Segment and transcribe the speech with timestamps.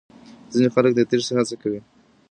[0.51, 1.79] ځينې خلک د تېښتې هڅه کوي.